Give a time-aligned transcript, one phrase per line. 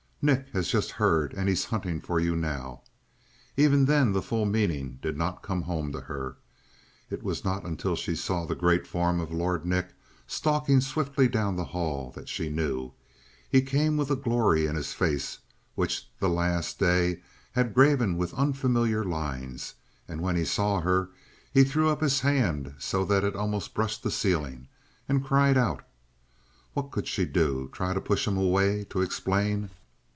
[0.23, 2.83] Nick has just heard and he's hunting for you now!"
[3.57, 6.35] Even then the full meaning did not come home to her.
[7.09, 9.87] It was not until she saw the great form of Lord Nick
[10.27, 12.91] stalking swiftly down the hall that she knew.
[13.49, 15.39] He came with a glory in his face
[15.73, 17.21] which the last day
[17.53, 19.73] had graven with unfamiliar lines;
[20.07, 21.09] and when he saw her
[21.51, 24.67] he threw up his hand so that it almost brushed the ceiling,
[25.09, 25.81] and cried out.
[26.75, 27.71] What could she do?
[27.73, 29.71] Try to push him away; to explain?